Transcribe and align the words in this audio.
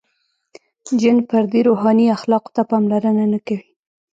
•جن 1.01 1.17
فردي 1.29 1.61
روحاني 1.67 2.05
اخلاقو 2.17 2.53
ته 2.55 2.61
پاملرنه 2.69 3.25
نهکوي. 3.33 3.67